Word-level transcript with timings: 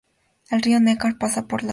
El 0.49 0.63
río 0.63 0.79
Neckar 0.79 1.19
pasa 1.19 1.47
por 1.47 1.61
la 1.61 1.67
ciudad. 1.69 1.69